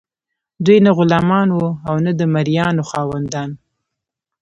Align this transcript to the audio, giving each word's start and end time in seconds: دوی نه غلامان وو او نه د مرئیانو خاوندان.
دوی 0.65 0.77
نه 0.85 0.91
غلامان 0.97 1.47
وو 1.51 1.67
او 1.87 1.95
نه 2.05 2.11
د 2.19 2.21
مرئیانو 2.35 2.83
خاوندان. 2.89 3.49